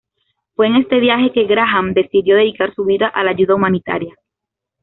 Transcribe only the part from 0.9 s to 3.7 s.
viaje que Graham decidió dedicar su vida a la ayuda